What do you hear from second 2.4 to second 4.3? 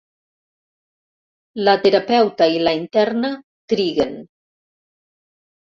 i la interna triguen.